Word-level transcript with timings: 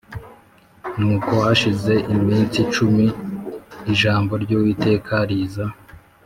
Nuko 0.97 1.31
hashize 1.43 1.93
iminsi 2.15 2.59
cumi 2.73 3.05
ijambo 3.91 4.33
ry 4.43 4.51
Uwiteka 4.57 5.15
riza 5.29 5.65